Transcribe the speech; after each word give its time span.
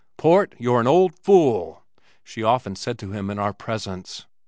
"Port, 0.17 0.55
you're 0.57 0.81
an 0.81 0.87
old 0.87 1.13
fool," 1.13 1.83
she 2.23 2.41
often 2.41 2.75
said 2.75 2.97
to 2.97 3.11
him 3.11 3.29
in 3.29 3.37
our 3.37 3.53
presence. 3.53 4.25